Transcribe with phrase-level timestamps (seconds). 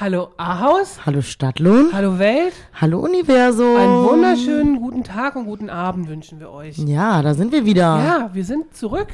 [0.00, 1.04] Hallo Ahaus.
[1.04, 1.90] Hallo Stadtlohn.
[1.92, 2.54] Hallo Welt.
[2.72, 3.76] Hallo Universum.
[3.76, 6.78] Einen wunderschönen guten Tag und guten Abend wünschen wir euch.
[6.78, 7.82] Ja, da sind wir wieder.
[7.82, 9.08] Ja, wir sind zurück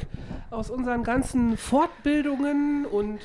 [0.49, 3.19] aus unseren ganzen Fortbildungen und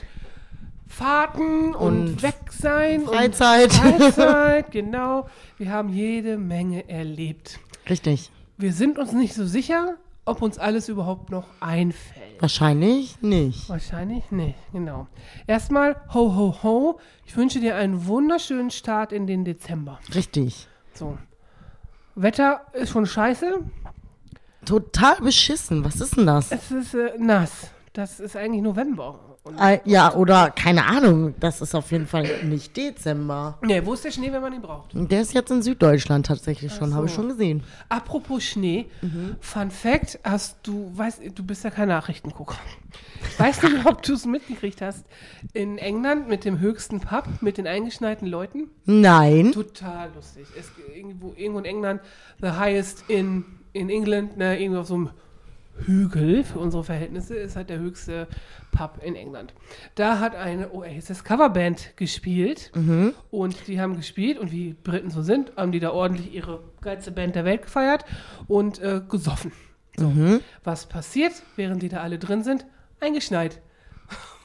[0.89, 3.70] Fahrten und, Und weg sein Freizeit.
[3.70, 5.29] und Freizeit, genau.
[5.56, 7.61] Wir haben jede Menge erlebt.
[7.89, 8.33] Richtig.
[8.59, 9.95] Wir sind uns nicht so sicher,
[10.25, 12.41] ob uns alles überhaupt noch einfällt.
[12.41, 13.69] Wahrscheinlich nicht.
[13.69, 15.09] Wahrscheinlich nicht, genau.
[15.47, 17.01] Erstmal, ho, ho, ho.
[17.27, 19.98] Ich wünsche dir einen wunderschönen Start in den Dezember.
[20.15, 20.69] Richtig.
[20.95, 21.19] So.
[22.15, 23.61] Wetter ist schon scheiße.
[24.65, 25.84] Total beschissen.
[25.84, 26.53] Was ist denn das?
[26.53, 27.70] Es ist äh, nass.
[27.93, 29.39] Das ist eigentlich November.
[29.61, 31.35] Äh, ja, oder keine Ahnung.
[31.41, 33.59] Das ist auf jeden Fall nicht Dezember.
[33.62, 34.91] nee, wo ist der Schnee, wenn man ihn braucht?
[34.95, 36.97] Der ist jetzt in Süddeutschland tatsächlich schon, so.
[36.97, 37.65] habe ich schon gesehen.
[37.91, 38.87] Apropos Schnee,
[39.41, 42.57] Fun Fact, hast du, weißt, du bist ja kein Nachrichtengucker.
[43.29, 45.05] Ich weiß nicht, ob du es mitgekriegt hast.
[45.53, 48.71] In England mit dem höchsten Pub, mit den eingeschneiten Leuten.
[48.87, 49.53] Nein.
[49.53, 50.47] Total lustig.
[50.59, 52.01] Es, irgendwo, irgendwo in England,
[52.41, 55.11] the highest in, in England, ne, irgendwo auf so einem
[55.75, 58.28] Hügel für unsere Verhältnisse, ist halt der höchste
[58.70, 59.55] Pub in England.
[59.95, 62.70] Da hat eine Oasis Coverband gespielt
[63.31, 67.11] und die haben gespielt und wie Briten so sind, haben die da ordentlich ihre geilste
[67.11, 68.05] Band der Welt gefeiert
[68.48, 69.53] und äh, gesoffen.
[69.97, 70.12] So.
[70.65, 72.67] Was passiert, während die da alle drin sind?
[73.00, 73.61] Eingeschneit.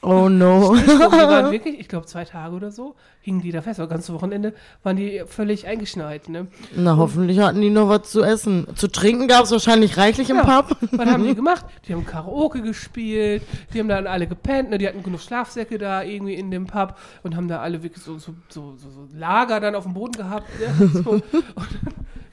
[0.01, 0.69] Oh no.
[0.69, 3.79] Und die waren wirklich, ich glaube, zwei Tage oder so, hingen die da fest.
[3.79, 6.29] Aber ganze Wochenende waren die völlig eingeschneit.
[6.29, 6.47] Ne?
[6.75, 8.67] Na, hoffentlich hatten die noch was zu essen.
[8.75, 10.77] Zu trinken gab es wahrscheinlich reichlich im Ja, Pub.
[10.91, 11.65] Was haben die gemacht?
[11.87, 14.77] Die haben Karaoke gespielt, die haben dann alle gepennt, ne?
[14.77, 18.17] die hatten genug Schlafsäcke da irgendwie in dem Pub und haben da alle wirklich so,
[18.17, 20.47] so, so, so, Lager dann auf dem Boden gehabt.
[20.59, 20.87] Ne?
[20.97, 21.11] So.
[21.11, 21.23] Und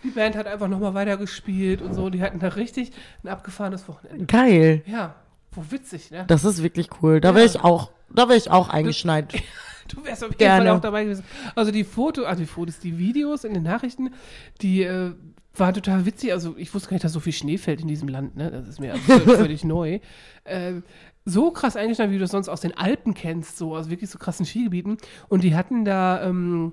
[0.05, 2.11] die Band hat einfach nochmal weiter gespielt und so.
[2.11, 4.27] Die hatten da richtig ein abgefahrenes Wochenende.
[4.27, 4.83] Geil.
[4.87, 5.15] Ja,
[5.55, 6.25] wo witzig, ne?
[6.27, 7.21] Das ist wirklich cool.
[7.21, 9.33] Da wäre ich auch, da wäre ich auch eingeschneit.
[9.87, 10.65] Du wärst auf jeden Gerne.
[10.65, 11.25] Fall auch dabei gewesen.
[11.55, 14.15] Also die Fotos, also die Fotos, die Videos in den Nachrichten,
[14.63, 15.13] die äh,
[15.55, 16.33] waren total witzig.
[16.33, 18.35] Also ich wusste gar nicht, dass so viel Schnee fällt in diesem Land.
[18.35, 18.51] Ne?
[18.51, 20.01] Das ist mir völlig, völlig neu.
[20.45, 20.81] Äh,
[21.25, 24.19] so krass eingeschneit, wie du das sonst aus den Alpen kennst, so aus wirklich so
[24.19, 24.99] krassen Skigebieten.
[25.29, 26.73] Und die hatten da ähm,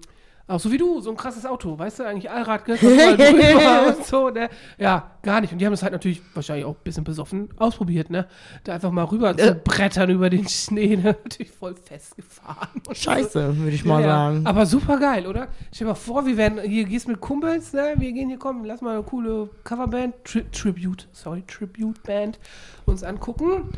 [0.52, 2.68] auch so wie du, so ein krasses Auto, weißt du, eigentlich Allrad,
[3.88, 4.50] und so, ne?
[4.78, 5.54] Ja, gar nicht.
[5.54, 8.28] Und die haben das halt natürlich wahrscheinlich auch ein bisschen besoffen ausprobiert, ne?
[8.64, 11.16] Da einfach mal rüber zu brettern über den Schnee, ne?
[11.24, 12.82] Natürlich voll festgefahren.
[12.92, 14.46] Scheiße, würde ich mal ja, sagen.
[14.46, 15.48] Aber super geil, oder?
[15.72, 17.94] Stell dir mal vor, wir werden hier gehst mit Kumpels, ne?
[17.98, 22.40] Wir gehen hier kommen, lass mal eine coole Coverband, Tri Tribute, sorry, Tribute Band
[22.86, 23.70] uns angucken.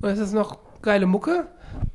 [0.00, 1.48] Und es ist noch geile Mucke.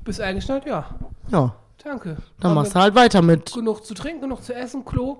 [0.04, 0.66] Bist eingeschneit?
[0.66, 0.86] Ja.
[1.32, 2.18] Ja, Danke.
[2.40, 3.54] dann machst du halt weiter mit.
[3.54, 5.18] genug zu trinken, genug zu essen, Klo.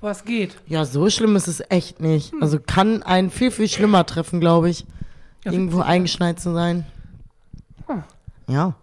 [0.00, 0.56] Was geht?
[0.66, 2.32] Ja, so schlimm ist es echt nicht.
[2.40, 4.80] Also kann einen viel, viel schlimmer treffen, glaube ich.
[4.80, 4.86] Hm.
[5.44, 6.86] Ja, Irgendwo eingeschneit zu sein.
[7.86, 8.02] Hm.
[8.48, 8.74] Ja.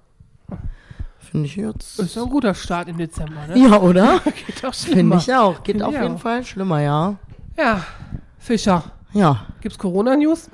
[1.18, 2.00] Finde ich jetzt.
[2.00, 3.58] Ist ja ein guter Start im Dezember, ne?
[3.58, 4.20] Ja, oder?
[4.48, 4.96] Geht auch schlimmer.
[4.96, 5.64] Finde ich auch.
[5.64, 6.20] Geht Find auf jeden auch.
[6.20, 7.16] Fall schlimmer, ja.
[7.58, 7.84] Ja,
[8.38, 8.84] Fischer.
[9.14, 9.48] Ja.
[9.60, 10.50] Gibt's Corona-News?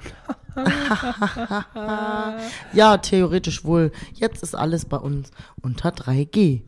[2.73, 3.91] Ja, theoretisch wohl.
[4.13, 5.31] Jetzt ist alles bei uns
[5.61, 6.61] unter 3G.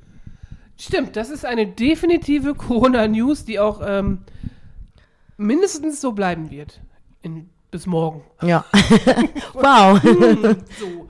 [0.78, 4.20] Stimmt, das ist eine definitive Corona-News, die auch ähm,
[5.38, 6.82] mindestens so bleiben wird.
[7.22, 8.24] In, bis morgen.
[8.42, 8.66] Ja.
[9.54, 10.00] wow.
[10.80, 11.10] So.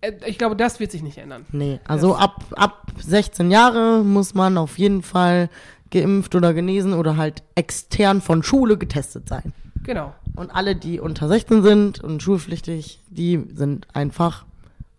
[0.00, 1.46] Äh, ich glaube, das wird sich nicht ändern.
[1.52, 5.48] Nee, also ab, ab 16 Jahre muss man auf jeden Fall
[5.90, 9.52] geimpft oder genesen oder halt extern von Schule getestet sein.
[9.82, 10.14] Genau.
[10.36, 14.44] Und alle, die unter 16 sind und schulpflichtig, die sind einfach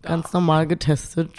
[0.01, 1.31] ganz normal getestet,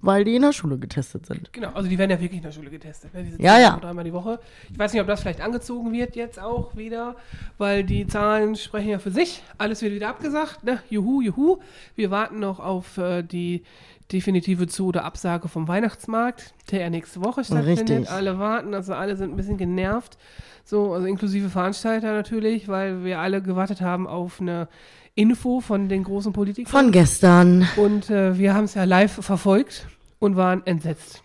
[0.00, 1.52] weil die in der Schule getestet sind.
[1.52, 3.12] Genau, also die werden ja wirklich in der Schule getestet.
[3.12, 3.32] Ne?
[3.38, 3.76] Ja, ja.
[3.76, 4.38] Dreimal die Woche.
[4.70, 7.16] Ich weiß nicht, ob das vielleicht angezogen wird jetzt auch wieder,
[7.58, 9.42] weil die Zahlen sprechen ja für sich.
[9.58, 10.64] Alles wird wieder abgesagt.
[10.64, 10.80] Ne?
[10.90, 11.58] Juhu, juhu.
[11.94, 13.62] Wir warten noch auf äh, die
[14.12, 17.90] definitive Zu- oder Absage vom Weihnachtsmarkt, der ja nächste Woche stattfindet.
[17.90, 18.10] Richtig.
[18.10, 20.16] Alle warten, also alle sind ein bisschen genervt.
[20.64, 24.68] So, also inklusive Veranstalter natürlich, weil wir alle gewartet haben auf eine
[25.14, 26.70] Info von den großen Politikern.
[26.70, 29.86] Von gestern, Und äh, wir haben es ja live verfolgt
[30.18, 31.22] und waren entsetzt.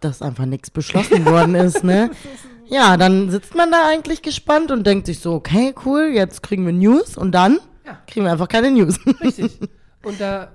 [0.00, 2.10] dass einfach nichts beschlossen worden ist, ne?
[2.68, 6.64] Ja, dann sitzt man da eigentlich gespannt und denkt sich so, okay, cool, jetzt kriegen
[6.64, 7.98] wir News und dann Ja.
[8.06, 8.98] kriegen wir einfach keine News.
[9.20, 9.60] Richtig.
[10.02, 10.48] Und da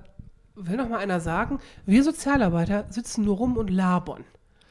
[0.60, 4.24] will noch mal einer sagen, wir Sozialarbeiter sitzen nur rum und labern.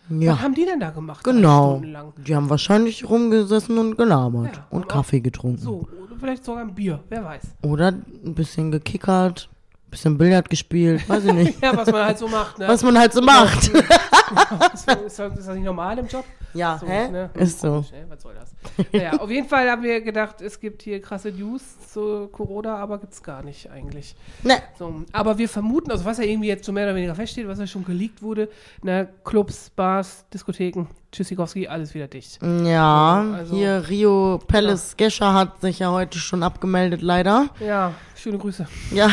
[0.09, 0.33] Ja.
[0.33, 1.23] Was haben die denn da gemacht?
[1.23, 1.81] Genau.
[2.25, 5.61] Die haben wahrscheinlich rumgesessen und gelabert Ja, und Kaffee getrunken.
[5.61, 7.43] So, oder vielleicht sogar ein Bier, wer weiß.
[7.63, 9.49] Oder ein bisschen gekickert,
[9.89, 11.61] bisschen Billard gespielt, weiß ich nicht.
[11.61, 12.67] Ja, was man halt so macht, ne?
[12.67, 13.67] Was man halt so macht.
[14.73, 16.25] ist, das, ist das nicht normal im Job?
[16.53, 17.09] Ja, So, hä?
[17.09, 17.29] ne?
[17.35, 17.67] Ist so.
[17.69, 17.91] Komisch?
[18.09, 18.51] Was soll das?
[18.91, 21.61] Naja, auf jeden Fall haben wir gedacht, es gibt hier krasse News
[21.93, 24.15] zu Corona, aber gibt's gar nicht eigentlich.
[24.43, 27.47] Ne, So, aber wir vermuten, also was ja irgendwie jetzt so mehr oder weniger feststeht,
[27.47, 28.49] was ja schon geleakt wurde,
[28.81, 32.39] ne, Clubs, Bars, Diskotheken, Tschüssikowski, alles wieder dicht.
[32.41, 37.49] ja, Also- hier Rio Palace Gescher hat sich ja heute schon abgemeldet, leider.
[37.59, 38.67] Ja, schöne Grüße.
[38.91, 39.09] Ja,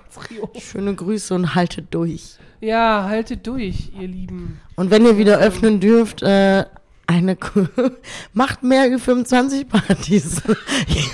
[0.58, 2.36] schöne Grüße und haltet durch.
[2.60, 4.60] Ja, haltet durch, ihr Lieben.
[4.76, 6.64] Und wenn ihr wieder öffnen dürft, äh,
[7.06, 7.36] eine
[8.32, 10.42] macht mehr Ü25-Partys.
[10.88, 11.12] ich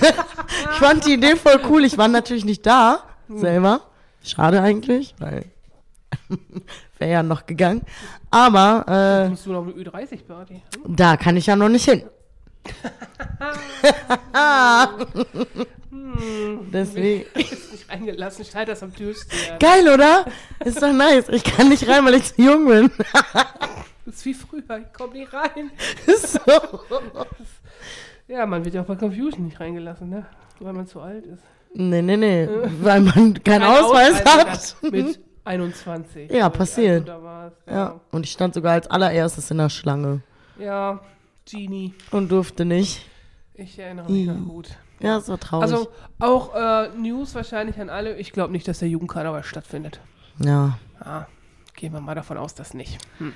[0.79, 1.85] fand die Idee voll cool.
[1.85, 3.83] Ich war natürlich nicht da selber.
[4.23, 5.45] Schade eigentlich, weil
[6.99, 7.83] wäre ja noch gegangen.
[8.31, 10.55] Aber Musst du noch eine Ü30-Party?
[10.55, 12.03] äh, da kann ich ja noch nicht hin.
[16.73, 17.25] Deswegen.
[17.35, 19.59] Ist nicht reingelassen, schneid das am Türsteher.
[19.59, 20.25] Geil, oder?
[20.65, 21.29] Ist doch nice.
[21.29, 22.91] Ich kann nicht rein, weil ich zu jung bin.
[24.05, 25.71] Das ist wie früher, ich komm nicht rein.
[26.07, 26.81] Ist so.
[28.29, 30.27] Ja, man wird ja auch bei Confusion nicht reingelassen, ne?
[30.61, 31.43] Weil man zu alt ist.
[31.75, 32.49] Nee, nee, nee.
[32.81, 34.49] Weil man keinen Kein Ausweis hat.
[34.49, 34.77] hat.
[34.93, 36.31] Mit 21.
[36.31, 37.07] Ja, passiert.
[37.09, 37.57] warst.
[37.69, 40.23] Ja, und ich stand sogar als allererstes in der Schlange
[40.59, 41.01] Ja,
[41.51, 41.95] Genie.
[42.11, 43.07] und durfte nicht.
[43.55, 44.71] Ich erinnere mich noch gut.
[45.01, 45.63] Ja, es war traurig.
[45.71, 45.89] Also
[46.19, 48.17] auch äh, News wahrscheinlich an alle.
[48.17, 50.01] Ich glaube nicht, dass der Jugendkarneval stattfindet.
[50.39, 50.79] ja.
[51.01, 51.27] Ah,
[51.75, 52.99] gehen wir mal davon aus, dass nicht.
[53.19, 53.33] Hm.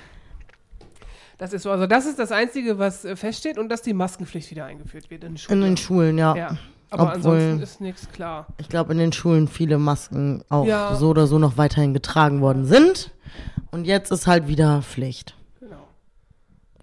[1.37, 1.71] Das ist so.
[1.71, 5.23] Also das ist das Einzige, was äh, feststeht und dass die Maskenpflicht wieder eingeführt wird
[5.23, 5.61] in den In Schulen.
[5.61, 6.35] den Schulen, ja.
[6.35, 6.57] ja.
[6.89, 8.47] Aber Obwohl- ansonsten ist nichts klar.
[8.57, 10.95] Ich glaube, in den Schulen viele Masken auch Ja.
[10.95, 13.11] so oder so noch weiterhin getragen worden sind.
[13.71, 15.35] Und jetzt ist halt wieder Pflicht.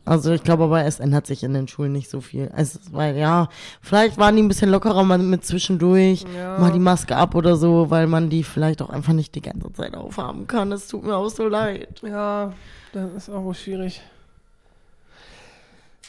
[0.07, 2.49] Also ich glaube aber, es ändert sich in den Schulen nicht so viel.
[2.57, 3.49] Es ist, weil, ja,
[3.83, 6.59] vielleicht waren die ein bisschen lockerer mal mit zwischendurch, Ja.
[6.59, 9.73] mal die Maske ab oder so, weil man die vielleicht auch einfach nicht die ganze
[9.73, 10.71] Zeit aufhaben kann.
[10.71, 12.01] Es tut mir auch so leid.
[12.03, 12.53] Ja,
[12.93, 14.01] das ist auch schwierig.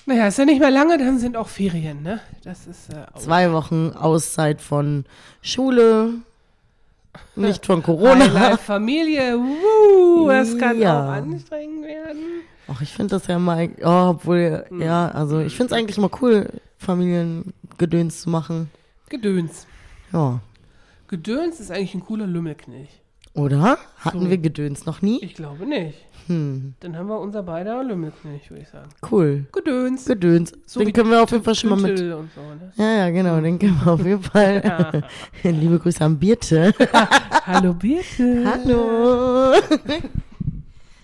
[0.05, 2.21] Naja, ist ja nicht mehr lange, dann sind auch Ferien, ne?
[2.43, 5.05] Das ist äh, auch Zwei Wochen Auszeit von
[5.41, 6.13] Schule,
[7.35, 8.55] nicht von Corona.
[8.57, 9.37] Familie.
[9.37, 11.03] Wuh, das kann Ja.
[11.03, 12.19] auch anstrengend werden.
[12.69, 14.81] Ach, ich finde das ja mal, oh, obwohl, Hm.
[14.81, 16.47] ja, also ich finde es eigentlich mal cool,
[16.77, 18.69] Familiengedöns zu machen.
[19.09, 19.67] Gedöns.
[20.11, 20.39] Ja.
[21.07, 22.89] Gedöns ist eigentlich ein cooler Lümmelknilch.
[23.33, 23.77] Oder?
[23.99, 24.29] Hatten So.
[24.29, 25.23] wir Gedöns noch nie?
[25.23, 25.99] Ich glaube nicht.
[26.25, 28.89] Hm, Dann haben wir unser beider Lümmelknilch, würde ich sagen.
[29.11, 29.45] cool.
[29.53, 30.05] Gedöns.
[30.05, 30.51] Gedöns.
[30.65, 31.91] So den können wir auf jeden Fall schon mal mit.
[32.01, 32.73] Und so, ne?
[32.75, 35.03] Ja, ja, genau, den können wir auf jeden Fall.
[35.43, 36.73] Liebe Grüße an Birte.
[37.45, 38.43] Hallo Birte.
[38.45, 39.53] Hallo.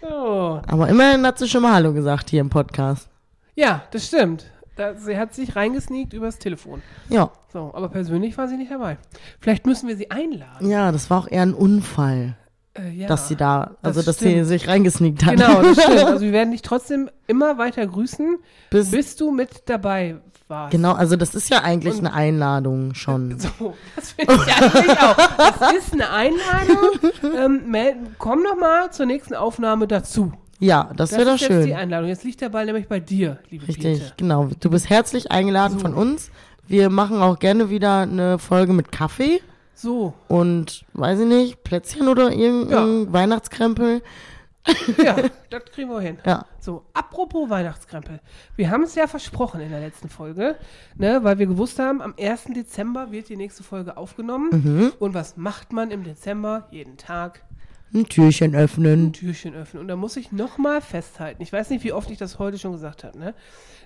[0.10, 0.62] So.
[0.68, 3.10] Aber immerhin hat sie schon mal Hallo gesagt hier im Podcast.
[3.56, 4.46] Ja, das stimmt.
[4.76, 6.82] Da, sie hat sich reingesneakt übers Telefon.
[7.10, 7.32] Ja.
[7.54, 8.98] So, aber persönlich war sie nicht dabei.
[9.40, 10.68] Vielleicht müssen wir sie einladen.
[10.68, 12.36] Ja, das war auch eher ein Unfall,
[12.74, 13.08] Äh, ja.
[13.08, 15.36] dass sie da, also das dass sie sich reingesneakt hat.
[15.38, 16.00] Genau, das stimmt.
[16.06, 18.38] Also wir werden dich trotzdem immer weiter grüßen,
[18.72, 20.16] Bis, bis du mit dabei
[20.54, 20.72] warst.
[20.72, 23.38] genau, also das ist ja eigentlich Und- eine Einladung schon.
[23.40, 25.16] So, das finde ich eigentlich auch.
[25.60, 27.12] Das ist eine Einladung.
[27.38, 30.32] Ähm, mel- komm noch mal zur nächsten Aufnahme dazu.
[30.60, 31.74] Ja, das, Das wäre doch ist jetzt die schön.
[31.78, 32.08] Einladung.
[32.10, 34.14] Jetzt liegt der Ball nämlich bei dir, liebe Richtig, Birte.
[34.18, 34.50] genau.
[34.60, 35.80] Du bist herzlich eingeladen So.
[35.80, 36.30] von uns.
[36.68, 39.42] Wir machen auch gerne wieder eine Folge mit Kaffee
[39.76, 44.02] So, und, weiß ich nicht, Plätzchen oder irgendein Weihnachtskrempel.
[45.04, 45.16] Ja,
[45.50, 46.18] das kriegen wir hin.
[46.26, 48.20] Ja, So, apropos Weihnachtskrempel.
[48.56, 50.56] Wir haben es ja versprochen in der letzten Folge,
[50.96, 52.46] ne, weil wir gewusst haben, am 1.
[52.56, 54.50] Dezember wird die nächste Folge aufgenommen.
[54.52, 54.94] Mhm.
[55.00, 56.68] Und was macht man im Dezember?
[56.72, 57.44] Jeden Tag
[57.94, 59.08] ein Türchen öffnen.
[59.08, 59.82] ein Türchen öffnen.
[59.82, 62.72] Und da muss ich nochmal festhalten, ich weiß nicht, wie oft ich das heute schon
[62.72, 63.36] gesagt habe, ne,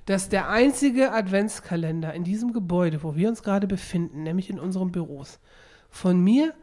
[0.06, 4.92] dass der einzige Adventskalender in diesem Gebäude, wo wir uns gerade befinden, nämlich in unseren
[4.92, 5.40] Büros,
[5.90, 6.54] von mir,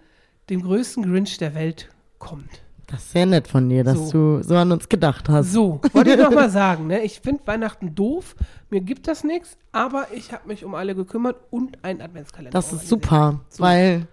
[0.49, 2.64] dem größten Grinch der Welt, kommt.
[2.87, 4.39] Das ist sehr nett von dir, dass So.
[4.39, 5.53] du so an uns gedacht hast.
[5.53, 7.03] So, wollte ich nochmal sagen, ne?
[7.03, 8.37] Ich finde Weihnachten doof,
[8.71, 12.51] mir gibt das nichts, aber ich habe mich um alle gekümmert und einen Adventskalender.
[12.51, 13.63] Das ist super, So.
[13.65, 14.07] weil,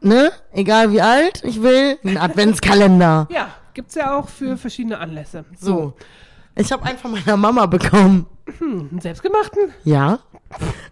[0.00, 3.28] ne, egal wie alt, ich will einen Adventskalender.
[3.30, 5.44] Ja, gibt's ja auch für verschiedene Anlässe.
[5.58, 5.94] So.
[6.54, 8.26] Ich habe einen von meiner Mama bekommen.
[8.58, 9.72] Hm, einen selbstgemachten?
[9.84, 10.18] Ja.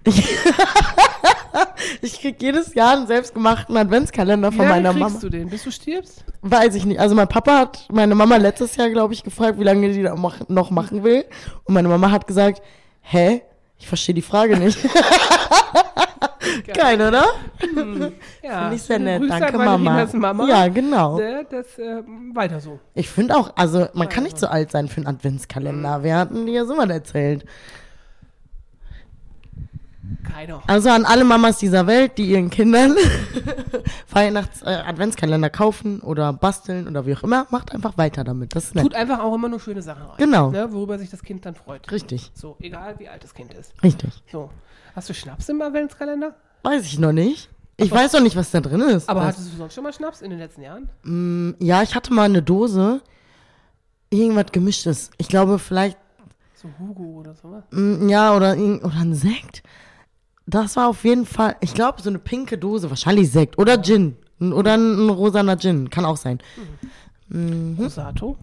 [0.04, 0.36] Ich,
[2.02, 5.20] ich krieg jedes Jahr einen selbstgemachten Adventskalender Wie von lange meiner kriegst Mama.
[5.20, 6.24] du den, bis du stirbst?
[6.42, 7.00] Weiß ich nicht.
[7.00, 10.14] Also mein Papa hat meine Mama letztes Jahr, glaube ich, gefragt, wie lange die da
[10.16, 11.24] mach, noch machen will.
[11.64, 12.62] Und meine Mama hat gesagt,
[13.02, 13.42] hä?
[13.78, 14.78] Ich verstehe die Frage nicht.
[16.74, 17.24] Geil, oder?
[18.42, 19.20] Ja, Finde ich sehr nett.
[19.20, 20.06] Grüße Danke, an Mama.
[20.12, 20.48] Mama.
[20.48, 21.18] Ja, genau.
[21.18, 22.02] Ne, das äh,
[22.34, 22.80] weiter so.
[22.94, 26.02] Ich finde auch, also man kann nicht so alt sein für einen Adventskalender.
[26.02, 27.44] Wir hatten dir so was erzählt.
[30.32, 30.62] Keiner.
[30.66, 32.96] Also an alle Mamas dieser Welt, die ihren Kindern
[34.10, 38.54] Weihnachts-Adventskalender kaufen oder basteln oder wie auch immer, macht einfach weiter damit.
[38.54, 38.84] Das ist nett.
[38.84, 40.14] Tut einfach auch immer nur schöne Sachen rein.
[40.18, 40.50] Genau.
[40.50, 41.90] Ne, worüber sich das Kind dann freut.
[41.90, 43.72] Richtig, So, egal wie alt das Kind ist.
[43.82, 44.22] richtig.
[44.30, 44.50] So.
[44.94, 46.34] Hast du Schnaps im Adventskalender?
[46.62, 47.48] Weiß ich noch nicht.
[47.76, 49.08] Ich weiß noch nicht, was da drin ist.
[49.08, 50.88] Aber Was- hattest du sonst schon mal Schnaps in den letzten Jahren?
[51.02, 53.00] Mm, ja, ich hatte mal eine Dose.
[54.10, 55.10] Irgendwas gemischtes.
[55.18, 55.96] Ich glaube, vielleicht,
[56.54, 57.62] So Hugo oder sowas?
[57.70, 59.62] mm, ja, oder, oder ein Sekt.
[60.46, 62.90] Das war auf jeden Fall, ich glaube, so eine pinke Dose.
[62.90, 63.58] Wahrscheinlich Sekt.
[63.58, 64.16] Oder Gin.
[64.40, 65.90] Oder ein, ein rosaner Gin.
[65.90, 66.40] Kann auch sein.
[67.32, 68.36] Rosato.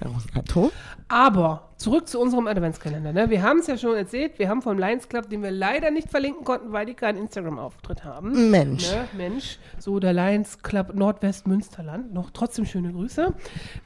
[0.00, 0.72] Der Rosato.
[1.06, 3.12] Aber zurück zu unserem Adventskalender.
[3.12, 3.30] Ne?
[3.30, 6.10] Wir haben es ja schon erzählt, wir haben vom Lions Club, den wir leider nicht
[6.10, 8.50] verlinken konnten, weil die keinen Instagram-Auftritt haben.
[8.50, 8.90] Mensch.
[8.90, 9.08] Ne?
[9.16, 12.12] Mensch, so der Lions Club Nordwest Münsterland.
[12.12, 13.32] Noch trotzdem schöne Grüße.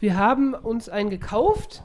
[0.01, 1.83] Wir haben uns einen gekauft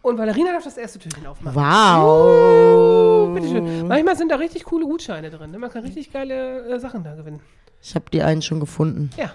[0.00, 1.54] und Valerina darf das erste Türchen aufmachen.
[1.54, 2.02] Wow.
[2.02, 3.86] Uh, bitteschön.
[3.88, 5.50] Manchmal sind da richtig coole Gutscheine drin.
[5.50, 5.58] Ne?
[5.58, 7.40] Man kann richtig geile äh, Sachen da gewinnen.
[7.82, 9.10] Ich habe die einen schon gefunden.
[9.16, 9.32] Ja.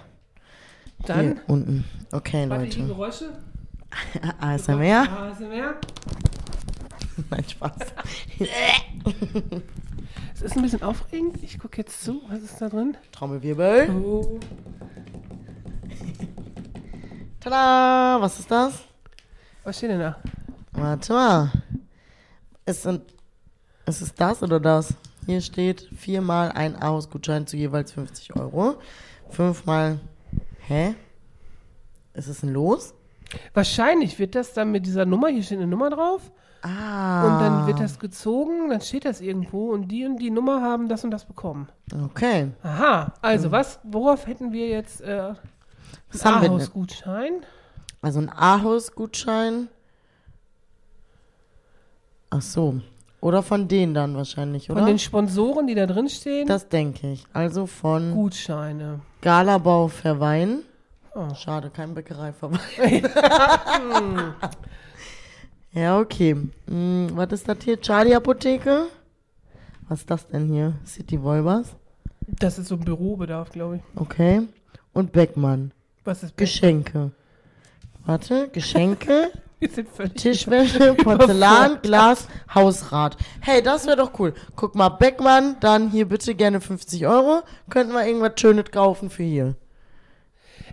[1.04, 1.84] Hier Dann, unten.
[2.12, 2.92] Okay, warte, die Leute.
[2.94, 3.32] Geräusche.
[4.40, 5.06] ASMR.
[5.30, 5.74] ASMR.
[7.30, 7.72] Nein, Spaß.
[10.34, 11.42] Es ist ein bisschen aufregend.
[11.42, 12.22] Ich gucke jetzt zu.
[12.28, 12.96] Was ist da drin?
[13.12, 13.90] Trommelwirbel.
[13.90, 14.38] Oh.
[17.40, 18.20] Tada!
[18.20, 18.84] Was ist das?
[19.64, 20.16] Was steht denn da?
[20.72, 21.52] Warte mal.
[22.64, 23.02] Es sind.
[23.88, 24.94] Ist es das oder das?
[25.26, 28.76] Hier steht viermal ein Ahaus-Gutschein zu jeweils 50 Euro.
[29.30, 30.00] Fünfmal.
[30.66, 30.94] Hä?
[32.14, 32.94] Ist es ein Los?
[33.54, 36.30] Wahrscheinlich wird das dann mit dieser Nummer, hier steht eine Nummer drauf,
[36.62, 37.24] Ah.
[37.26, 40.88] und dann wird das gezogen, dann steht das irgendwo und die und die Nummer haben
[40.88, 41.68] das und das bekommen.
[42.06, 42.50] Okay.
[42.64, 45.34] Aha, also was, worauf hätten wir jetzt äh,
[46.10, 46.32] Was denn?
[46.32, 47.44] Ahaus-Gutschein?
[48.02, 49.68] Also ein Ahaus-Gutschein.
[52.30, 52.80] Ach so.
[53.20, 54.80] Oder von denen dann wahrscheinlich, oder?
[54.80, 57.24] Von den Sponsoren, die da drin stehen, das denke ich.
[57.32, 59.00] Also von Gutscheine.
[59.20, 60.60] Galabau Verwein.
[61.14, 61.34] Oh.
[61.34, 62.60] Schade, kein Bäckereiverein.
[65.72, 66.36] ja, okay.
[66.68, 67.80] Hm, was ist das hier?
[67.80, 68.86] Charlie Apotheke?
[69.88, 70.74] Was ist das denn hier?
[70.86, 71.74] City Wolbers?
[72.20, 73.82] Das ist so ein Bürobedarf, glaube ich.
[73.96, 74.42] Okay.
[74.92, 75.72] Und Beckmann.
[76.04, 77.10] Was ist Geschenke.
[78.04, 83.16] Warte, Geschenke, Wir sind völlig Tischwäsche, Porzellan, Glas, Hausrat.
[83.40, 84.34] Hey, das wäre doch cool.
[84.54, 87.42] Guck mal, Beckmann, dann hier bitte gerne 50 Euro.
[87.68, 89.56] Könnten wir irgendwas Schönes kaufen für hier.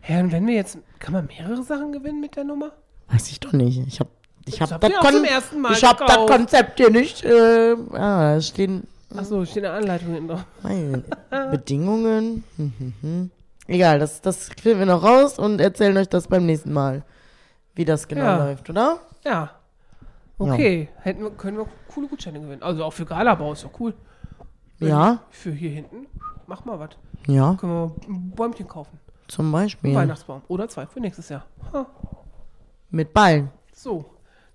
[0.08, 2.74] Ja, und wenn wir jetzt, kann man mehrere Sachen gewinnen mit der Nummer?
[3.08, 3.82] Weiß ich doch nicht.
[3.88, 4.08] Ich hab,
[4.46, 5.26] ich hab das auch Kon
[5.72, 6.28] ich hab das.
[6.28, 7.24] Konzept hier nicht.
[7.24, 8.88] Äh, ah, da stehen
[9.18, 10.46] Achso, steht eine Anleitung hinten drauf.
[10.64, 11.04] Nein,
[11.52, 12.44] Bedingungen.
[12.58, 13.32] Hm, hm, hm.
[13.68, 17.04] Egal, das, das finden wir noch raus und erzählen euch das beim nächsten Mal,
[17.76, 18.38] wie das genau Ja.
[18.46, 19.00] läuft, oder?
[19.24, 19.52] Ja.
[20.38, 22.62] Okay, hätten wir, können wir coole Gutscheine gewinnen.
[22.62, 23.94] Also auch für Galabau ist doch cool.
[24.80, 26.08] Wenn Ja, Für hier hinten,
[26.48, 26.90] mach mal was.
[27.28, 29.00] ja, Können wir ein Bäumchen kaufen.
[29.30, 29.96] zum Ein Beispiel.
[29.96, 30.42] Weihnachtsbaum.
[30.50, 31.46] Oder zwei für nächstes Jahr.
[31.74, 31.86] Ha.
[32.90, 33.50] Mit Ballen.
[33.74, 34.06] So.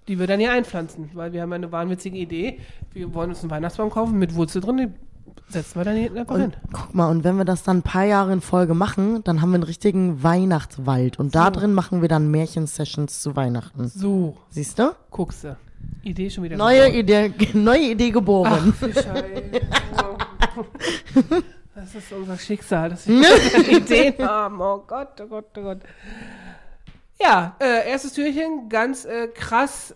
[0.08, 2.60] Die wir dann hier einpflanzen, weil wir haben eine wahnwitzige Idee.
[2.92, 4.94] Wir wollen uns einen Weihnachtsbaum kaufen mit Wurzel drin,
[5.48, 6.44] setzen wir dann hier hinten einfach hin.
[6.44, 9.40] Und guck mal, und wenn wir das dann ein paar Jahre in Folge machen, dann
[9.42, 11.18] haben wir einen richtigen Weihnachtswald.
[11.18, 11.50] Und da So.
[11.60, 13.88] drin machen wir dann Märchensessions zu Weihnachten.
[13.88, 14.94] So, Siehst du?
[15.10, 15.56] guckst du.
[16.02, 16.56] Idee schon wieder.
[16.56, 17.00] Neue geboren.
[17.34, 18.74] Idee, neue Idee geboren.
[19.96, 20.14] Ach.
[21.74, 23.22] Das ist unser Schicksal, dass wir
[23.76, 24.60] Ideen haben.
[24.60, 25.78] Oh Gott, oh Gott, oh Gott.
[27.22, 29.94] Ja, äh, erstes Türchen, ganz äh, krass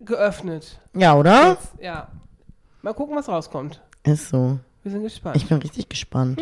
[0.00, 0.78] geöffnet.
[0.94, 1.50] Ja, oder?
[1.50, 2.08] Jetzt, ja.
[2.82, 3.82] Mal gucken, was rauskommt.
[4.04, 4.58] Ist so.
[4.82, 5.36] Wir sind gespannt.
[5.36, 6.40] Ich bin richtig gespannt.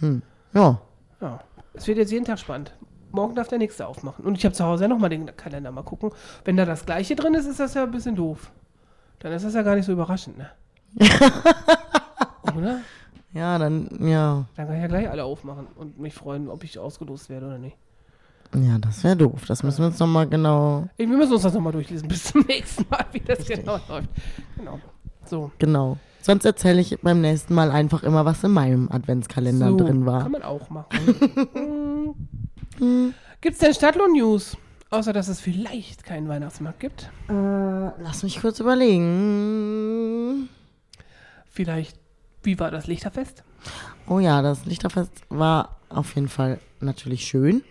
[0.00, 0.22] Hm,
[0.54, 0.80] Ja.
[1.20, 1.40] ja.
[1.74, 2.74] Es wird jetzt jeden Tag spannend.
[3.12, 4.24] Morgen darf der nächste aufmachen.
[4.24, 6.10] Und ich habe zu Hause ja nochmal den Kalender mal gucken.
[6.44, 8.50] Wenn da das gleiche drin ist, ist das ja ein bisschen doof.
[9.18, 10.50] Dann ist das ja gar nicht so überraschend, ne?
[12.56, 12.80] Oder?
[13.34, 14.46] Ja, dann, ja.
[14.56, 17.58] Dann kann ich ja gleich alle aufmachen und mich freuen, ob ich ausgelost werde oder
[17.58, 17.76] nicht.
[18.54, 19.44] Ja, das wäre doof.
[19.46, 22.84] Das müssen wir uns nochmal genau, Wir müssen uns das nochmal durchlesen bis zum nächsten
[22.90, 24.10] Mal, wie das genau läuft.
[24.58, 24.78] Genau.
[25.24, 25.50] So.
[25.58, 25.98] genau.
[26.20, 30.22] Sonst erzähle ich beim nächsten Mal einfach immer, was in meinem Adventskalender so drin war.
[30.22, 30.86] Kann man auch machen.
[32.78, 33.14] hm.
[33.40, 34.56] Gibt es denn Stadtlohn-News?
[34.90, 37.10] Außer, dass es vielleicht keinen Weihnachtsmarkt gibt.
[37.28, 40.48] Äh, lass mich kurz überlegen.
[41.50, 41.98] Vielleicht,
[42.44, 43.42] wie war das Lichterfest?
[44.06, 47.64] Oh ja, das Lichterfest war auf jeden Fall natürlich schön.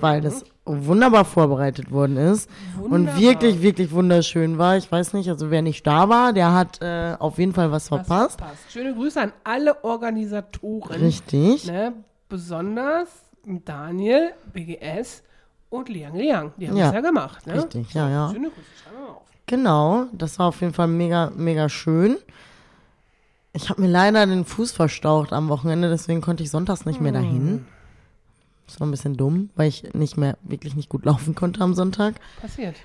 [0.00, 2.48] Weil das wunderbar vorbereitet worden ist
[2.80, 3.20] und Wunderbar.
[3.20, 4.76] wirklich, wirklich wunderschön war.
[4.76, 7.90] Ich weiß nicht, also wer nicht da war, der hat äh, auf jeden Fall was
[7.90, 8.38] Was verpasst.
[8.40, 8.62] verpasst.
[8.72, 11.00] Schöne Grüße an alle Organisatoren.
[11.00, 11.66] Richtig.
[11.66, 11.92] Ne?
[12.28, 13.08] Besonders
[13.44, 15.22] Daniel, BGS
[15.70, 16.52] und Liang Liang.
[16.56, 16.86] Die haben Ja.
[16.86, 17.46] das ja gemacht.
[17.46, 17.54] Ne?
[17.54, 18.30] Richtig, ja, ja.
[18.32, 19.22] Schöne Grüße, schreiben wir mal auf.
[19.46, 22.16] Genau, das war auf jeden Fall mega, mega schön.
[23.52, 27.12] Ich habe mir leider den Fuß verstaucht am Wochenende, deswegen konnte ich sonntags nicht mehr
[27.12, 27.20] Hm.
[27.22, 27.66] dahin.
[28.66, 31.74] Das war ein bisschen dumm, weil ich nicht mehr, wirklich nicht gut laufen konnte am
[31.74, 32.14] Sonntag.
[32.40, 32.76] Passiert.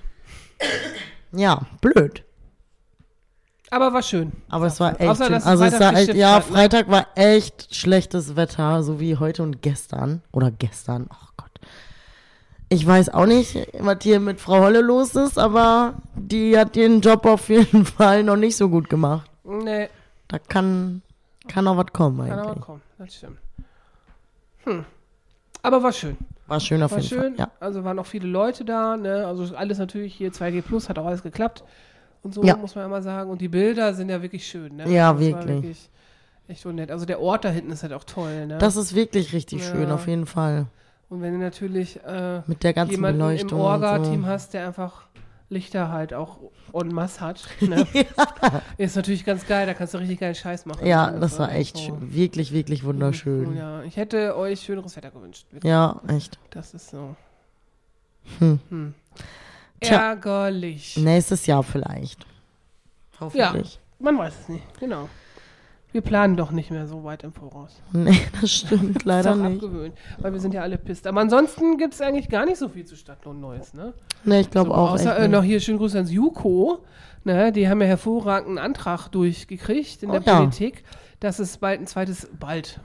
[1.32, 2.24] Ja, blöd.
[3.72, 4.32] Aber war schön.
[4.50, 5.32] Aber es war Außer, echt schön.
[5.34, 6.42] dass Also es war echt, ja, ne?
[6.42, 10.24] Freitag war echt schlechtes Wetter, so wie heute und gestern.
[10.32, 11.52] Oder gestern, oh Gott.
[12.70, 17.02] Ich weiß auch nicht, was hier mit Frau Holle los ist, aber die hat ihren
[17.02, 19.30] Job auf jeden Fall noch nicht so gut gemacht.
[19.44, 19.90] Nee,
[20.28, 21.04] Da kann,
[21.48, 22.66] kann auch was kommen kann aber eigentlich.
[22.66, 22.82] kommen.
[22.98, 23.38] Das stimmt.
[24.66, 24.86] Hm.
[25.62, 26.18] Aber war schön.
[26.48, 27.36] War schön auf War jeden schön.
[27.36, 27.46] Fall.
[27.48, 27.52] Ja.
[27.60, 28.98] Also waren auch viele Leute da.
[28.98, 29.26] Ne?
[29.28, 31.64] Also alles natürlich hier 2G Plus hat auch alles geklappt.
[32.24, 32.56] Und so Ja.
[32.58, 33.30] muss man immer sagen.
[33.30, 34.76] Und die Bilder sind ja wirklich schön.
[34.78, 34.84] Ne?
[34.90, 35.90] Ja, Das war wirklich.
[36.48, 36.92] echt so nett.
[36.92, 38.48] Also der Ort da hinten ist halt auch toll.
[38.48, 38.58] Ne?
[38.58, 39.72] Das ist wirklich richtig Ja.
[39.72, 40.66] schön, auf jeden Fall.
[41.10, 43.60] und wenn du natürlich äh, Mit der ganzen jemanden im Beleuchtung.
[43.60, 44.28] Orga-Team so.
[44.28, 45.04] hast, der einfach
[45.50, 46.38] Lichter halt auch
[46.74, 47.88] en masse hat, ne?
[48.78, 49.66] ist natürlich ganz geil.
[49.66, 50.86] Da kannst du richtig geilen Scheiß machen.
[50.86, 51.56] Ja, So, das war so.
[51.56, 52.14] echt schön.
[52.14, 53.56] wirklich, wirklich wunderschön.
[53.56, 55.48] Ja, ich hätte euch schöneres Wetter gewünscht.
[55.64, 56.38] Ja, echt.
[56.52, 57.16] Das ist so.
[58.38, 58.60] Hm.
[58.70, 58.94] Hm.
[59.82, 59.98] Tja.
[60.10, 60.98] Ärgerlich.
[60.98, 62.26] Nächstes Jahr vielleicht.
[63.20, 63.80] Hoffentlich.
[63.98, 65.10] Man weiß es nicht, genau.
[65.92, 67.82] Wir planen doch nicht mehr so weit im Voraus.
[67.94, 69.64] Nee, das stimmt leider ist auch nicht.
[69.64, 71.08] abgewöhnt, weil wir sind ja alle pisst.
[71.08, 73.94] Aber ansonsten gibt es eigentlich gar nicht so viel zu Stadtlohn Neues, ne?
[74.24, 74.92] Nee, ich glaube so, auch.
[74.92, 76.84] Außer äh, noch hier schönen Gruß ans Juko.
[77.24, 80.38] Ne, die haben ja hervorragenden Antrag durchgekriegt in Oh der ja.
[80.38, 80.84] Politik,
[81.20, 82.80] dass es bald ein zweites, bald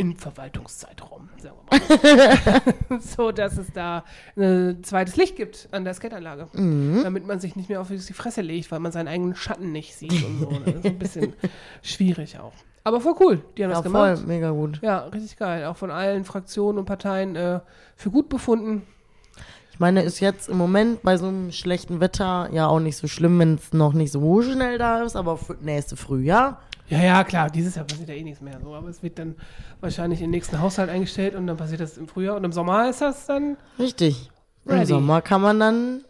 [0.00, 1.78] im Verwaltungszeitraum, sagen wir
[2.88, 3.00] mal.
[3.00, 4.02] so, dass es da
[4.34, 6.48] ein zweites Licht gibt an der Skateanlage.
[6.54, 7.00] Mhm.
[7.02, 9.94] Damit man sich nicht mehr auf die Fresse legt, weil man seinen eigenen Schatten nicht
[9.94, 10.50] sieht und so.
[10.50, 10.60] Ne?
[10.64, 11.32] Das ist ein bisschen
[11.82, 12.54] schwierig auch.
[12.82, 14.26] Aber voll cool, die haben Ja, das voll, gemacht.
[14.26, 14.80] mega gut.
[14.82, 15.66] Ja, richtig geil.
[15.66, 17.60] Auch von allen Fraktionen und Parteien äh,
[17.94, 18.86] für gut befunden.
[19.70, 23.06] Ich meine, ist jetzt im Moment bei so einem schlechten Wetter ja auch nicht so
[23.06, 26.62] schlimm, wenn es noch nicht so schnell da ist, aber für nächste Frühjahr.
[26.90, 28.60] Ja, ja, klar, dieses Jahr passiert ja eh nichts mehr.
[28.62, 29.36] So, aber es wird dann
[29.80, 32.90] wahrscheinlich in den nächsten Haushalt eingestellt und dann passiert das im Frühjahr und im Sommer
[32.90, 34.28] ist das dann Richtig.
[34.64, 34.86] Im Ready.
[34.86, 36.04] Sommer kann man dann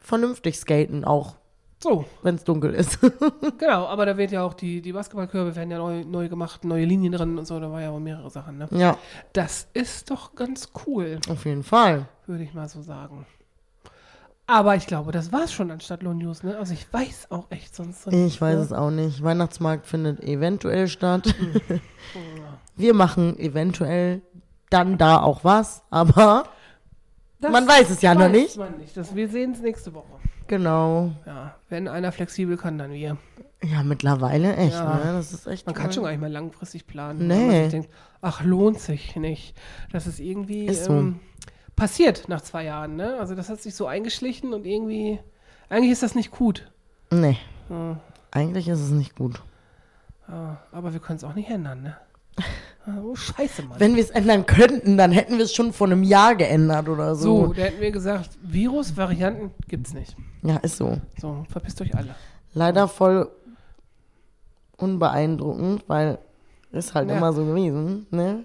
[0.00, 1.34] vernünftig skaten, auch
[1.82, 2.06] so.
[2.22, 2.98] wenn es dunkel ist.
[3.58, 6.84] Genau, aber da wird ja auch die, die Basketballkörbe werden ja neu, neu gemacht, neue
[6.84, 8.68] Linien drin und so, da war ja auch mehrere Sachen, ne?
[8.70, 8.96] ja,
[9.32, 12.06] Das ist doch ganz cool, auf jeden Fall.
[12.26, 13.26] würde ich mal so sagen.
[14.48, 16.56] Aber ich glaube, das war's schon an Stadtlohn News, ne?
[16.56, 18.62] Also ich weiß auch echt sonst so Ich nichts, weiß ne?
[18.62, 19.22] es auch nicht.
[19.22, 21.26] Weihnachtsmarkt findet eventuell statt.
[21.70, 21.74] Ja.
[22.76, 24.22] Wir machen eventuell
[24.70, 26.44] dann da auch was, aber
[27.40, 28.56] Das man weiß es ja noch weiß nicht.
[28.56, 28.96] man nicht.
[28.96, 30.12] Das, wir sehen es nächste Woche.
[30.46, 31.10] Genau.
[31.24, 33.16] Ja, wenn einer flexibel kann, dann wir.
[33.64, 34.94] Ja, mittlerweile echt, Ja.
[34.96, 35.12] ne?
[35.14, 35.94] Das ist echt Man kann toll.
[35.94, 37.26] schon gar nicht mehr langfristig planen.
[37.26, 37.34] Nee.
[37.34, 37.88] weil Man sich denkt,
[38.20, 39.56] ach, lohnt sich nicht.
[39.92, 40.92] Das ist irgendwie Ist so.
[40.92, 41.20] ähm,
[41.76, 43.16] passiert nach zwei Jahren, ne?
[43.20, 45.18] Also das hat sich so eingeschlichen und irgendwie,
[45.68, 46.70] eigentlich ist das nicht gut.
[47.10, 47.36] Nee,
[47.70, 47.98] Ja,
[48.32, 49.42] eigentlich ist es nicht gut.
[50.28, 51.96] ja, aber wir können es auch nicht ändern, ne?
[52.38, 52.42] Ah,
[53.02, 53.80] Oh, scheiße, Mann.
[53.80, 57.16] Wenn wir es ändern könnten, dann hätten wir es schon vor einem Jahr geändert oder
[57.16, 57.52] so, so.
[57.52, 60.16] da hätten wir gesagt, Virusvarianten gibt's nicht.
[60.42, 61.00] Ja, ist so.
[61.20, 62.14] So, verpisst euch alle.
[62.54, 63.28] Leider voll
[64.76, 66.18] unbeeindruckend, weil
[66.72, 67.16] ist halt Ja.
[67.16, 68.44] immer so gewesen, ne?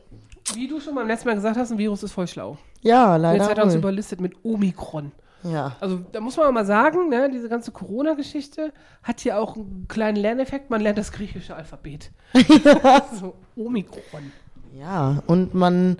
[0.56, 2.58] Wie du schon beim letzten Mal gesagt hast, ein Virus ist voll schlau.
[2.82, 3.46] Ja, Jetzt leider.
[3.46, 5.12] hat er uns überlistet mit Omikron.
[5.44, 5.76] ja.
[5.80, 10.18] Also da muss man mal sagen, ne, diese ganze Corona-Geschichte hat hier auch einen kleinen
[10.18, 10.70] Lerneffekt.
[10.70, 12.12] Man lernt das griechische Alphabet.
[13.20, 14.32] so, Omikron.
[14.78, 15.98] ja, und man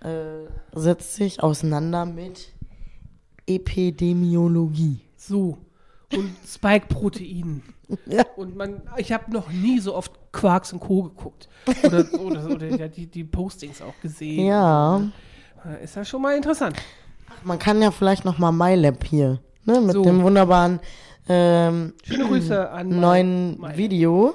[0.00, 2.52] äh, setzt sich auseinander mit
[3.46, 5.00] Epidemiologie.
[5.16, 5.58] So.
[6.12, 7.62] Und Spike-Proteinen.
[8.06, 8.24] Ja.
[8.36, 11.02] Und man, ich habe noch nie so oft Quarks und Co.
[11.02, 11.50] geguckt.
[11.84, 14.46] Oder, oder, oder ja, die, die Postings auch gesehen.
[14.46, 15.00] Ja.
[15.00, 15.02] Äh,
[15.82, 16.76] Ist ja schon mal interessant.
[17.42, 20.02] Man kann ja vielleicht noch mal MyLab hier, ne, mit So.
[20.02, 20.80] dem wunderbaren
[21.28, 24.34] ähm, Schöne Grüße an neuen mein- Video,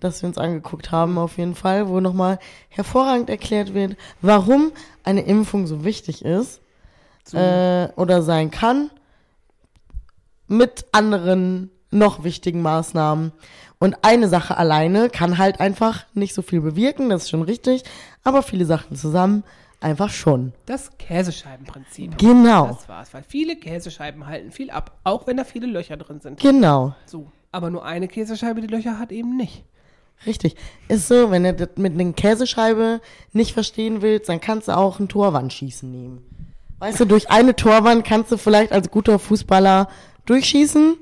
[0.00, 4.72] das wir uns angeguckt haben auf jeden Fall, wo nochmal hervorragend erklärt wird, warum
[5.04, 6.60] eine Impfung so wichtig ist
[7.24, 7.38] So.
[7.38, 8.90] äh, oder sein kann,
[10.48, 13.32] mit anderen noch wichtigen Maßnahmen.
[13.78, 17.84] Und eine Sache alleine kann halt einfach nicht so viel bewirken, das ist schon richtig,
[18.24, 19.44] aber viele Sachen zusammen
[19.80, 20.52] einfach schon.
[20.66, 22.16] Das Käsescheibenprinzip.
[22.18, 26.20] Genau, Das war's, weil viele Käsescheiben halten viel ab, auch wenn da viele Löcher drin
[26.20, 26.40] sind.
[26.40, 26.94] genau.
[27.06, 27.30] So.
[27.52, 29.62] Aber nur eine Käsescheibe, die Löcher hat, eben nicht.
[30.26, 30.56] Richtig.
[30.88, 33.00] Ist so, wenn du das mit einer Käsescheibe
[33.32, 36.24] nicht verstehen willst, dann kannst du auch ein Torwandschießen nehmen.
[36.80, 39.88] Weißt du, durch eine Torwand kannst du vielleicht als guter Fußballer
[40.26, 40.96] durchschießen,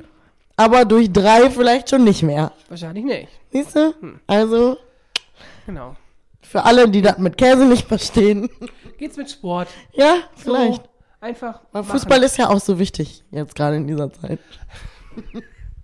[0.57, 2.53] aber durch drei vielleicht schon nicht mehr.
[2.69, 3.29] Wahrscheinlich nicht.
[3.51, 3.95] Siehst du?
[4.27, 4.77] Also,
[5.67, 5.97] Genau.
[6.53, 8.49] Für alle, die das mit Käse nicht verstehen.
[8.99, 9.69] Geht's mit Sport?
[9.95, 10.89] Ja, So, vielleicht.
[11.21, 11.63] einfach.
[11.73, 11.93] Weil machen.
[11.99, 14.39] Fußball ist ja auch so wichtig, jetzt gerade in dieser Zeit.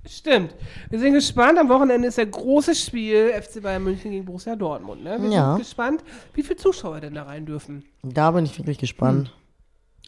[0.06, 0.54] Stimmt.
[0.90, 1.58] Wir sind gespannt.
[1.58, 5.02] Am Wochenende ist der große Spiel FC Bayern München gegen Borussia Dortmund.
[5.04, 5.20] Ne?
[5.20, 5.50] Wir Ja.
[5.52, 6.04] sind gespannt,
[6.34, 7.84] wie viele Zuschauer denn da rein dürfen.
[8.02, 9.34] Da bin ich wirklich gespannt.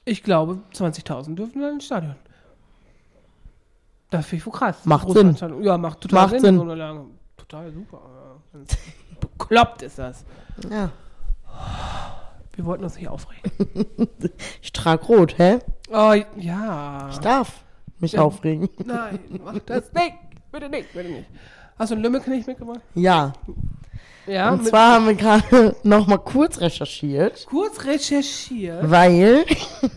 [0.04, 2.16] Ich glaube, 20.000 dürfen dann ins Stadion.
[4.10, 4.76] Das finde ich voll krass.
[4.84, 5.36] Macht Sinn.
[5.62, 6.58] Ja, macht total Macht Sinn.
[6.58, 6.58] Sinn.
[6.58, 8.00] So total super.
[9.40, 10.24] Bekloppt ist das.
[10.70, 10.90] Ja.
[12.54, 13.50] Wir wollten uns nicht aufregen.
[14.62, 15.58] Ich trage rot, hä?
[15.90, 17.08] Oh, ja.
[17.10, 17.52] Ich darf
[17.98, 18.22] mich Ja.
[18.22, 18.68] aufregen.
[18.84, 20.14] Nein, mach das nicht.
[20.52, 21.26] Bitte nicht, bitte nicht.
[21.78, 22.80] Hast du einen Lümmelknecht mitgebracht?
[22.94, 23.32] Ja.
[24.26, 28.88] Ja, Und zwar haben wir gerade noch mal kurz recherchiert, kurz recherchiert.
[28.90, 29.44] weil,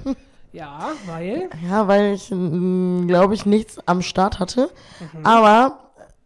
[0.53, 1.49] Ja, weil.
[1.69, 4.69] ja, weil ich, glaube ich, nichts am Start hatte.
[5.13, 5.25] Mhm.
[5.25, 5.79] Aber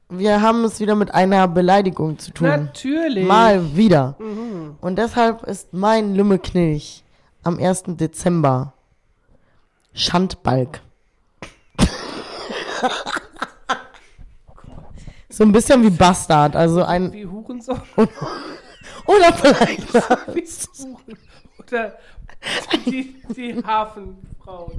[0.09, 2.47] wir haben es wieder mit einer Beleidigung zu tun.
[2.47, 3.23] Natürlich.
[3.23, 3.27] Mhm.
[3.27, 4.15] Mal wieder.
[4.81, 7.03] Und deshalb ist mein Lümmelknilch
[7.43, 7.83] am 1.
[7.87, 8.73] Dezember
[9.93, 10.81] Schandbalg.
[15.29, 17.81] so ein bisschen wie Bastard, also ein Wie Hurensohn.
[19.05, 19.87] oder vielleicht.
[21.59, 21.97] Oder
[22.85, 24.71] die, die Hafenfrau.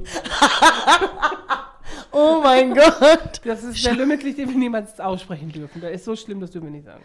[2.12, 3.40] Oh mein Gott.
[3.44, 5.80] Das ist der Lümmelknecht, den wir niemals aussprechen dürfen.
[5.80, 7.02] Der ist so schlimm, das dürfen wir nicht sagen.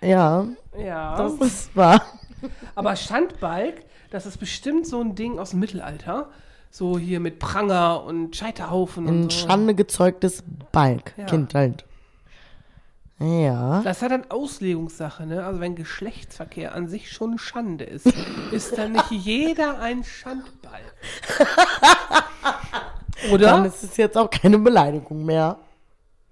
[0.00, 0.46] Ja,
[0.78, 1.16] Ja.
[1.16, 2.02] das ist wahr.
[2.74, 6.30] Aber Schandbalg, das ist bestimmt so ein Ding aus dem Mittelalter.
[6.70, 9.46] So hier mit Pranger und Scheiterhaufen Ein und so.
[9.48, 11.12] Schande gezeugtes Balg.
[11.16, 11.26] Ja.
[11.26, 11.84] Kind halt.
[13.18, 13.82] Ja.
[13.82, 15.44] Das hat dann Auslegungssache, ne?
[15.44, 18.06] Also wenn Geschlechtsverkehr an sich schon Schande ist,
[18.52, 20.04] ist dann nicht jeder ein
[23.20, 23.40] Schandbalg.
[23.42, 23.66] Dann Oder?
[23.66, 25.58] ist es jetzt auch keine Beleidigung mehr.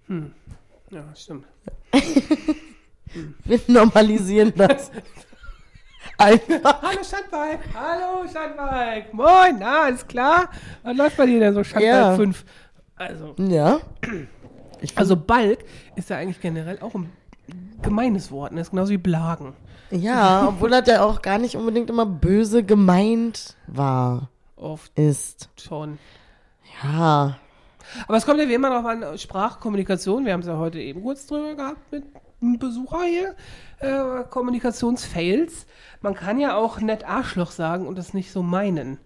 [0.08, 1.44] Ja, stimmt.
[3.44, 4.90] Wir normalisieren das.
[6.18, 6.82] Einfach.
[6.82, 7.60] Hallo Schandbalg!
[7.74, 9.12] Hallo Schandbalg!
[9.14, 10.48] Moin, na, alles klar?
[10.82, 12.16] Was läuft bei dir denn so Schandbalg Ja.
[12.16, 12.44] 5?
[12.96, 13.80] Also, Ja.
[14.96, 15.64] Also Balg
[15.96, 17.10] ist ja eigentlich generell auch ein
[17.82, 18.58] gemeines Wort, ne?
[18.58, 19.54] Das ist genauso wie Blagen.
[19.90, 25.48] ja, obwohl das ja auch gar nicht unbedingt immer böse gemeint war, Oft ist.
[25.60, 25.98] schon.
[26.84, 27.36] Ja.
[28.06, 30.24] Aber es kommt ja wie immer noch an Sprachkommunikation.
[30.26, 32.04] Wir haben es ja heute eben kurz drüber gehabt mit
[32.42, 33.34] einem Besucher hier.
[33.80, 35.66] Äh, Kommunikationsfails.
[36.02, 38.98] Man kann ja auch nett Arschloch sagen und das nicht so meinen.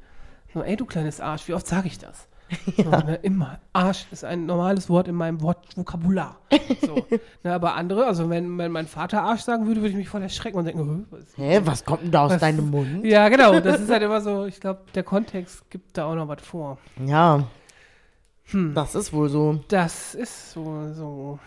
[0.53, 2.29] So, ey, du kleines Arsch, wie oft sage ich das?
[2.77, 3.61] So, ne, immer.
[3.73, 6.37] Arsch ist ein normales Wort in meinem Wortvokabular.
[6.85, 7.07] So.
[7.45, 10.21] ne, aber andere, also wenn, wenn mein Vater Arsch sagen würde, würde ich mich voll
[10.23, 13.05] erschrecken und denken, "Hä, was Hä, was kommt denn da aus Was- deinem Mund?
[13.07, 13.59] ja, genau.
[13.61, 16.77] Das ist halt immer so, ich glaube, der Kontext gibt da auch noch was vor.
[17.07, 17.45] Ja.
[18.53, 18.75] Hm.
[18.75, 19.61] Das ist wohl so.
[19.69, 21.38] Das ist so, so.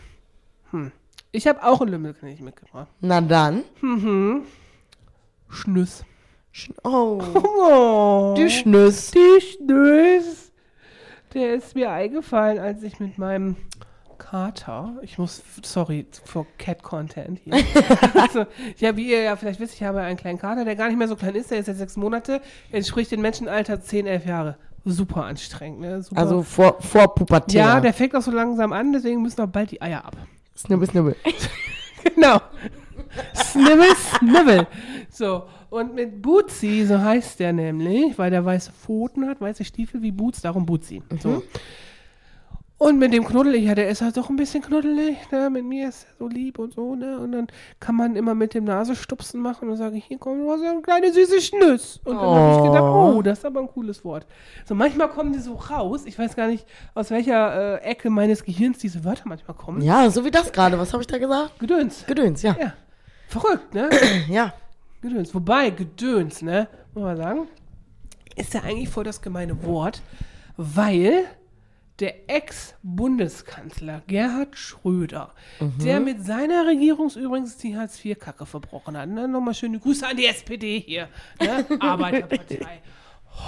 [0.72, 0.92] Hm.
[1.32, 2.88] Ich habe auch einen Lümmelknecht mitgebracht.
[3.02, 3.64] Na dann.
[3.82, 4.44] Mhm.
[5.50, 6.04] Schnüss.
[6.54, 9.12] Sch- Oh, Oh, die Schnüss.
[9.12, 10.52] die Schnüss.
[11.34, 13.58] Der ist mir eingefallen, als ich mit meinem
[14.18, 17.54] Kater, ich muss, sorry for Cat Content hier.
[18.14, 18.46] also,
[18.78, 21.10] ja, wie ihr ja vielleicht wisst, ich habe einen kleinen Kater, der gar nicht mehr
[21.10, 22.42] so klein ist, der ist jetzt sechs Monate,
[22.72, 24.58] entspricht dem Menschenalter 10, 11 Jahre.
[24.86, 26.02] Super anstrengend, ne?
[26.04, 26.22] Super.
[26.22, 27.56] Also vor, vor Pubertät.
[27.56, 30.16] ja, der fängt auch so langsam an, deswegen müssen auch bald die Eier ab.
[30.56, 31.16] Snibbel, snibbel.
[32.16, 32.40] Genau.
[33.34, 34.68] Snibbel, snibbel.
[35.10, 40.04] So, und mit Bootsy, so heißt der nämlich, weil der weiße Pfoten hat, weiße Stiefel
[40.04, 41.02] wie Boots, darum Bootsy.
[41.20, 41.42] So.
[42.78, 45.50] Und mit dem knuddel ja, der ist halt doch ein bisschen knuddelig, ne?
[45.50, 47.18] Mit mir ist er so lieb und so, ne?
[47.20, 47.48] Und dann
[47.80, 50.72] kann man immer mit dem Nasestupsen machen und sage ich, hier komm, du hast ja
[50.72, 52.02] eine kleine süße Schnüss.
[52.04, 53.14] Und dann habe ich gedacht, Oh.
[53.16, 54.26] oh, das ist aber ein cooles Wort.
[54.66, 58.44] So, manchmal kommen die so raus, ich weiß gar nicht, aus welcher äh, Ecke meines
[58.44, 59.82] Gehirns diese Wörter manchmal kommen.
[59.82, 60.78] Ja, so wie das gerade.
[60.78, 61.58] Was habe ich da gesagt?
[61.60, 62.06] Gedöns.
[62.06, 62.58] Gedöns, ja.
[62.60, 62.74] Ja.
[63.30, 63.90] Verrückt, ne?
[64.30, 64.54] Ja.
[65.02, 65.34] Gedöns.
[65.34, 66.68] Wobei, Gedöns, ne?
[66.94, 67.48] Muss man sagen,
[68.36, 70.02] ist ja eigentlich voll das gemeine Wort,
[70.58, 71.26] weil
[72.00, 75.34] der Ex-Bundeskanzler Gerhard Schröder,
[75.82, 79.10] der mit seiner Regierung übrigens die Hartz-IV-Kacke verbrochen hat.
[79.10, 79.28] Ne?
[79.28, 81.08] Nochmal schöne Grüße an die SPD hier.
[81.40, 81.66] Ne?
[81.80, 82.82] Arbeiterpartei.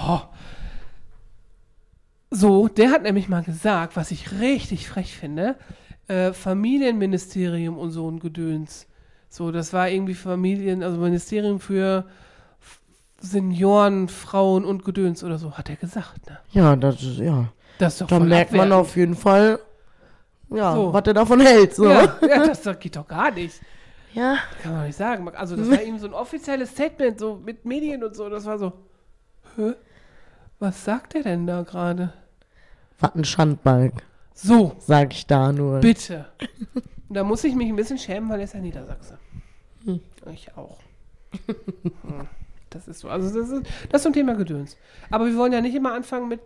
[0.01, 0.21] Oh.
[2.29, 5.57] So, der hat nämlich mal gesagt, was ich richtig frech finde,
[6.07, 8.87] äh, Familienministerium und so ein Gedöns.
[9.29, 12.05] So, das war irgendwie Familien, also Ministerium für
[13.19, 16.29] Senioren, Frauen und Gedöns oder so, hat er gesagt.
[16.29, 16.37] Ne?
[16.51, 17.51] Ja, das ist, ja.
[17.77, 18.81] Das ist doch Da voll merkt man abwertend.
[18.87, 19.59] auf jeden Fall,
[20.49, 20.93] ja, So.
[20.93, 21.75] was er davon hält.
[21.75, 21.89] So.
[21.89, 23.59] Ja, ja, das geht doch gar nicht.
[24.13, 25.27] Ja, Kann man nicht sagen.
[25.35, 28.29] Also das war eben so ein offizielles Statement, so mit Medien und so.
[28.29, 28.73] Das war so,
[29.57, 29.73] hä?
[30.59, 32.13] Was sagt er denn da gerade?
[32.99, 33.93] was ein Schandbalg,
[34.33, 35.81] So, sag ich da nur.
[35.81, 36.25] bitte.
[37.09, 39.19] Da muss ich mich ein bisschen schämen, weil er ist ja Niedersachse.
[40.33, 40.79] Ich auch.
[41.45, 42.27] Hm,
[42.71, 43.09] Das ist so.
[43.09, 44.75] Also das ist, das ist so ein Thema Gedöns.
[45.11, 46.39] Aber wir wollen ja nicht immer anfangen mit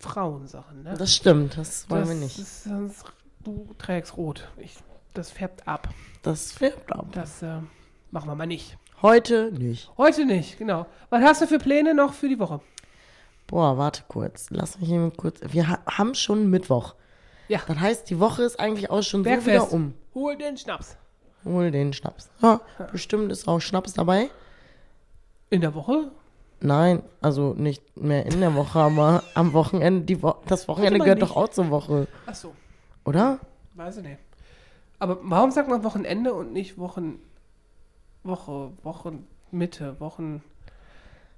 [0.00, 0.94] Frauensachen, ne?
[0.98, 2.38] Das stimmt, das wollen das wir nicht.
[2.38, 3.04] Ist, sonst,
[3.44, 4.48] du trägst rot.
[4.56, 4.76] Ich,
[5.14, 5.88] das färbt ab.
[6.22, 7.06] Das färbt ab.
[7.12, 7.58] Das äh,
[8.10, 8.76] machen wir mal nicht.
[9.02, 9.90] Heute nicht.
[9.96, 10.86] Heute nicht, genau.
[11.10, 12.60] Was hast du für Pläne noch für die Woche?
[13.46, 14.46] Boah, warte kurz.
[14.50, 15.40] Lass mich eben kurz.
[15.42, 16.94] Wir ha haben schon Mittwoch.
[17.48, 17.60] Ja.
[17.66, 19.48] Das heißt, die Woche ist eigentlich auch schon so Bergfest.
[19.48, 19.94] wieder um.
[20.14, 20.96] Hol den Schnaps.
[21.44, 22.30] Hol den Schnaps.
[22.42, 22.60] Ja,
[22.92, 24.30] bestimmt ist auch Schnaps dabei.
[25.48, 26.12] In der Woche?
[26.62, 30.02] Nein, also nicht mehr in der Woche, aber am Wochenende.
[30.04, 31.30] Die Wo das Wochenende gehört nicht.
[31.30, 32.52] doch auch zur Woche, Ach so,
[33.04, 33.38] oder?
[33.74, 34.18] weiß ich nicht.
[34.98, 37.14] Aber warum sagt man Wochenende und nicht Wochen,
[38.22, 40.42] Woche, Wochenmitte, Wochen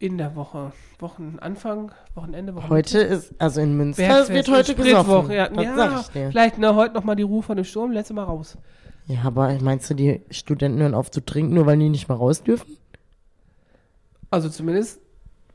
[0.00, 2.74] in der Woche, Wochenanfang, Wochenende, Wochenmitte?
[2.74, 5.30] Heute ist, also in Münster Bergfest, wird heute gesoffen.
[5.30, 6.30] Ja, das ja sag ich dir.
[6.30, 8.58] vielleicht ne, heute noch mal die Ruhe von dem Sturm, letzte Mal raus.
[9.06, 12.18] Ja, aber meinst du, die Studenten hören auf zu trinken, nur weil die nicht mehr
[12.18, 12.76] raus dürfen?
[14.30, 15.01] Also zumindest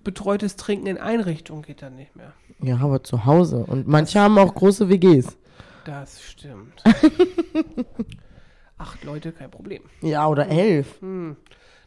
[0.08, 2.32] betreutes Trinken in Einrichtungen geht dann nicht mehr.
[2.62, 3.66] Ja, aber zu Hause.
[3.68, 5.38] Und manche haben auch große WGs.
[5.84, 6.82] Das stimmt.
[8.78, 9.82] Acht Leute, kein Problem.
[10.02, 11.00] Ja, oder elf.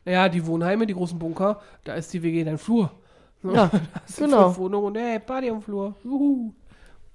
[0.04, 2.90] Naja, die Wohnheime, die großen Bunker, da ist die WG dann Flur.
[3.42, 4.46] So, Ja, da sind genau.
[4.48, 5.94] fünf Wohnungen und hey, Party am Flur.
[6.04, 6.52] Juhu.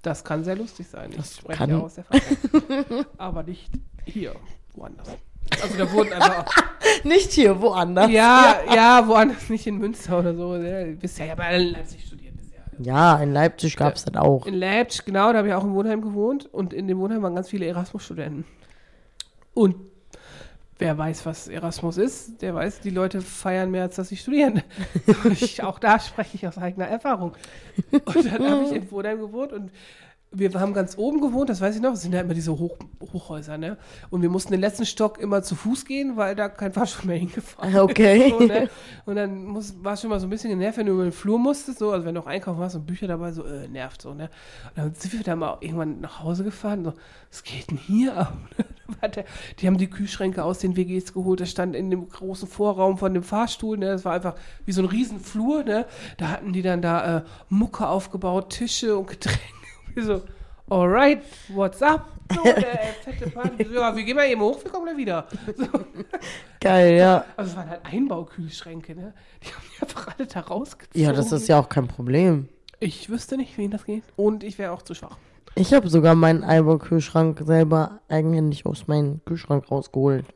[0.02, 1.10] Das kann sehr lustig sein.
[1.16, 3.04] Das ich spreche kann- ja aus der Erfahrung.
[3.18, 3.70] Aber nicht
[4.04, 4.34] hier,
[4.74, 5.08] woanders.
[5.62, 6.46] Also da wurden einfach.
[7.04, 8.10] Nicht hier, woanders.
[8.10, 10.56] ja, ja, woanders, nicht in Münster oder so.
[10.56, 12.34] Du bist ja, ja bei Leipzig studiert.
[12.78, 14.46] Ja, in Leipzig gab es das auch.
[14.46, 17.34] In Leipzig, genau, da habe ich auch im Wohnheim gewohnt und in dem Wohnheim waren
[17.34, 18.44] ganz viele Erasmus-Studenten.
[19.54, 19.76] Und
[20.78, 24.62] wer weiß, was Erasmus ist, der weiß, die Leute feiern mehr, als dass sie studieren.
[25.30, 27.32] ich, auch da spreche ich aus eigener Erfahrung.
[27.90, 29.70] Und dann habe ich in Wohnheim gewohnt und
[30.32, 32.76] wir haben ganz oben gewohnt, das weiß ich noch, es sind ja immer diese Hoch,
[33.00, 33.78] Hochhäuser, ne?
[34.10, 37.18] Und wir mussten den letzten Stock immer zu Fuß gehen, weil da kein Fahrstuhl mehr
[37.18, 37.80] hingefahren ist.
[37.80, 38.34] Okay.
[38.36, 38.68] So, ne?
[39.06, 41.12] Und dann muss, war es schon mal so ein bisschen genervt, wenn du über den
[41.12, 44.02] Flur musstest, so, also wenn du auch einkaufen warst und Bücher dabei, so, äh, nervt
[44.02, 44.24] so, ne?
[44.70, 46.92] Und dann sind wir da mal irgendwann nach Hause gefahren, so,
[47.30, 48.36] was geht denn hier ab?
[49.58, 53.14] Die haben die Kühlschränke aus den WGs geholt, das stand in dem großen Vorraum von
[53.14, 53.86] dem Fahrstuhl, ne?
[53.86, 54.34] Das war einfach
[54.64, 55.86] wie so ein riesen Flur, ne?
[56.18, 59.55] Da hatten die dann da äh, Mucke aufgebaut, Tische und Getränke.
[59.96, 60.22] Wir so,
[60.68, 62.12] alright, what's up?
[62.30, 63.32] So, der fette.
[63.66, 65.26] So, Ja, wir gehen mal eben hoch, wir kommen gleich wieder.
[65.56, 65.66] So.
[66.60, 67.24] Geil, ja.
[67.34, 69.14] Also es waren halt Einbaukühlschränke, ne?
[69.42, 71.00] Die haben die einfach alle da rausgezogen.
[71.00, 72.50] Ja, das ist ja auch kein Problem.
[72.78, 74.02] Ich wüsste nicht, wie das geht.
[74.16, 75.16] Und ich wäre auch zu schwach.
[75.54, 80.26] Ich habe sogar meinen Eimer-Kühlschrank selber eigenhändig aus meinem Kühlschrank rausgeholt.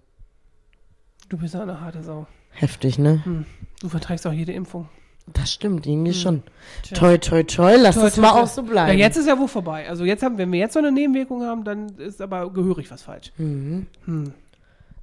[1.29, 2.27] Du bist auch eine harte Sau.
[2.53, 3.23] Heftig, ne?
[3.27, 3.45] Hm.
[3.83, 4.89] Du verträgst auch jede Impfung.
[5.33, 6.43] Das stimmt, irgendwie schon.
[6.83, 6.97] Tja.
[6.97, 8.41] Toi, toi, toi, lass Toi, es toi, mal toi.
[8.43, 8.99] auch so bleiben.
[8.99, 9.89] Ja, jetzt ist ja wohl vorbei.
[9.89, 13.03] Also jetzt haben, wenn wir jetzt so eine Nebenwirkung haben, dann ist aber gehörig was
[13.03, 13.33] falsch.
[13.39, 13.87] Mhm.
[14.07, 14.33] Hm.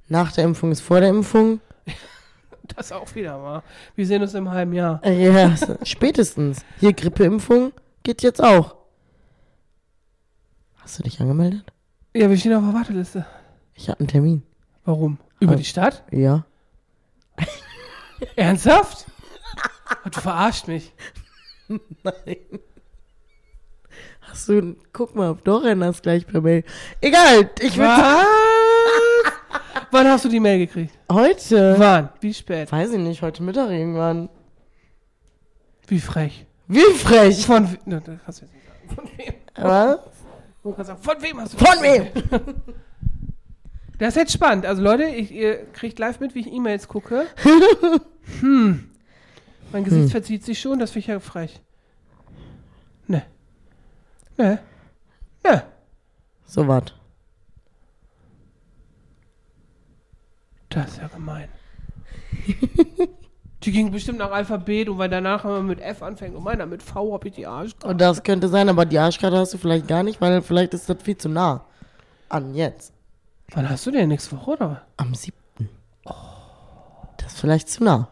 [0.08, 1.60] Nach der Impfung ist vor der Impfung.
[2.76, 3.62] Das auch wieder mal.
[3.96, 5.00] Wir sehen uns im halben Jahr.
[5.02, 6.66] Äh, Ja, spätestens.
[6.78, 8.76] Hier Grippeimpfung geht jetzt auch.
[10.76, 11.64] Hast du dich angemeldet?
[12.14, 13.24] Ja, wir stehen auf der Warteliste.
[13.74, 14.42] Ich habe einen Termin.
[14.84, 15.16] Warum?
[15.40, 15.56] Über Oh.
[15.56, 16.02] die Stadt?
[16.10, 16.44] Ja.
[18.36, 19.06] Ernsthaft?
[20.10, 20.92] Du verarscht mich.
[24.20, 26.64] Hast du, guck mal, Dorian das gleich per Mail.
[27.00, 27.86] Egal, ich will?
[29.90, 30.98] Wann hast du die Mail gekriegt?
[31.10, 31.74] heute.
[31.78, 32.10] Wann?
[32.20, 32.70] Wie spät?
[32.70, 34.28] Weiß ich nicht, heute Mittag irgendwann.
[35.86, 36.44] Wie frech.
[36.66, 37.46] Wie frech.
[37.46, 37.78] Von wem?
[37.86, 38.94] Ne, das kannst du jetzt nicht sagen.
[38.94, 39.34] Von wem?
[39.56, 39.98] Was?
[40.62, 42.06] Du kannst sagen, von wem hast du Von wem?
[43.98, 44.66] Das ist jetzt spannend.
[44.66, 47.26] Also Leute, ich, ihr kriegt live mit, wie ich E-Mails gucke.
[48.40, 48.90] hm.
[49.72, 50.10] Mein Gesicht Hm.
[50.10, 51.60] verzieht sich schon, das finde ich ja frech.
[53.06, 53.22] Ne.
[54.36, 54.58] Ne.
[55.44, 55.62] Ne.
[56.46, 56.84] So was.
[60.70, 61.48] Das ist ja gemein.
[63.62, 66.82] die ging bestimmt nach Alphabet und weil danach immer mit F anfängt und meiner mit
[66.82, 67.72] V hab ich die Arsch.
[67.84, 70.88] Und das könnte sein, aber die Arschkarte hast du vielleicht gar nicht, weil vielleicht ist
[70.88, 71.64] das viel zu nah.
[72.28, 72.92] An jetzt.
[73.52, 74.86] Wann hast du denn nächste Woche oder?
[74.98, 75.34] Am 7.
[77.16, 78.08] Das ist vielleicht zu nah.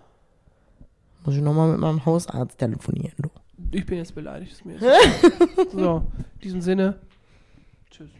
[1.26, 3.28] Muss ich nochmal mit meinem Hausarzt telefonieren, du.
[3.72, 4.52] Ich bin jetzt beleidigt.
[4.52, 7.00] Ist mir jetzt so, in diesem Sinne.
[7.90, 8.10] Tschüss.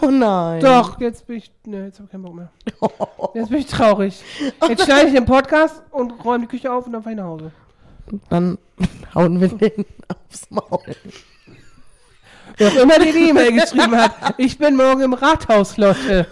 [0.00, 0.60] Oh nein.
[0.60, 1.50] Doch, jetzt bin ich.
[1.66, 2.50] Ne, jetzt habe ich keinen Bock mehr.
[3.34, 4.22] Jetzt bin ich traurig.
[4.68, 7.24] Jetzt schneide ich den Podcast und räume die Küche auf und dann fahre ich nach
[7.26, 7.50] Hause.
[8.30, 8.58] Dann
[9.12, 10.78] hauen wir den aufs Maul.
[12.56, 14.34] Wer auch immer die E-Mail geschrieben hat.
[14.38, 16.28] Ich bin morgen im Rathaus, Leute.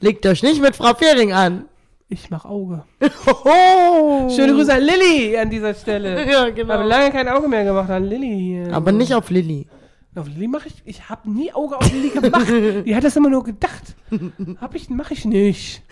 [0.00, 1.66] Legt euch nicht mit Frau Fehring an.
[2.14, 2.84] Ich mach Auge.
[3.26, 4.30] Hoho.
[4.30, 6.24] Schöne Grüße an Lilly an dieser Stelle.
[6.30, 6.82] Ja, Ich habe genau.
[6.82, 8.72] lange kein Auge mehr gemacht an Lilly hier.
[8.74, 9.66] Aber nicht auf Lilly.
[10.14, 10.74] Auf Lilly mache ich.
[10.84, 12.46] Ich habe nie Auge auf Lilly gemacht.
[12.86, 13.96] Die hat das immer nur gedacht.
[14.60, 15.82] Hab ich, mache ich nicht.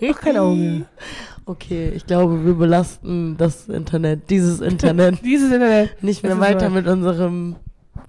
[0.00, 0.86] Mach kein Auge.
[1.48, 6.02] Okay, ich glaube, wir belasten das Internet, dieses Internet, Dieses Internet.
[6.02, 7.54] nicht mehr weiter mit unserem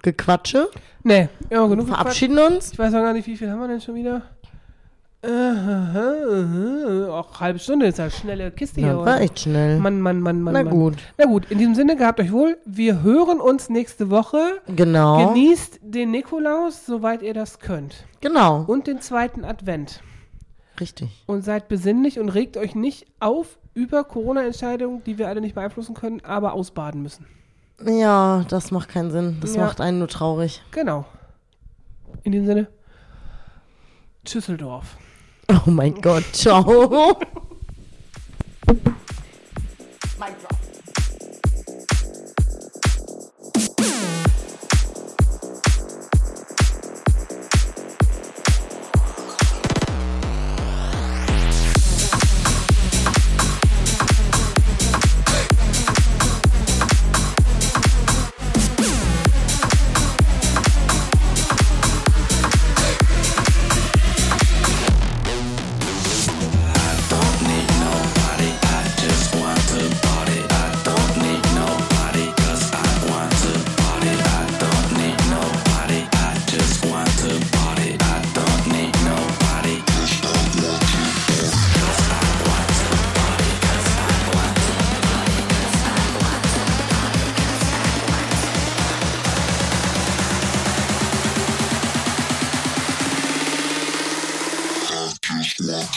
[0.02, 0.68] Gequatsche.
[1.04, 1.86] Nee, ja, genug.
[1.86, 2.72] Verabschieden uns.
[2.72, 4.22] Ich weiß auch gar nicht, wie viel haben wir denn schon wieder?
[5.20, 8.90] Äh, äh, äh, auch halbe Stunde ist ja schnelle Kiste hier.
[8.90, 9.80] Ja, war echt schnell.
[9.80, 10.54] Mann, Mann, Mann, Mann.
[10.54, 10.72] Na Mann.
[10.72, 10.94] gut.
[11.16, 12.56] Na gut, in diesem Sinne, gehabt euch wohl.
[12.64, 14.60] Wir hören uns nächste Woche.
[14.68, 15.26] Genau.
[15.28, 18.04] Genießt den Nikolaus, soweit ihr das könnt.
[18.20, 18.62] Genau.
[18.68, 20.02] Und den zweiten Advent.
[20.78, 21.24] Richtig.
[21.26, 25.94] Und seid besinnlich und regt euch nicht auf über Corona-Entscheidungen, die wir alle nicht beeinflussen
[25.94, 27.26] können, aber ausbaden müssen.
[27.84, 29.38] Ja, das macht keinen Sinn.
[29.40, 29.62] Das Ja.
[29.64, 30.62] macht einen nur traurig.
[30.70, 31.04] Genau.
[32.22, 32.68] In dem Sinne,
[34.24, 34.96] Tschüsseldorf.
[35.50, 37.16] Oh mein Gott, ciao.